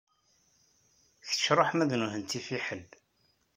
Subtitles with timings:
[1.27, 2.83] Kečč ṛuḥ ma d nutenti fiḥel.